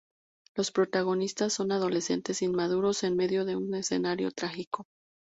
[0.55, 4.87] Los protagonistas son adolescentes inmaduros en medio de un escenario trágico.